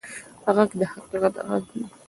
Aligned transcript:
غږ 0.55 0.69
د 0.79 0.81
حقیقت 0.91 1.33
غږ 1.49 1.63
وي 1.73 1.83